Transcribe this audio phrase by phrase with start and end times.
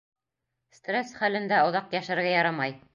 [0.77, 2.79] Стресс хәлендә оҙаҡ йәшәргә ярамай.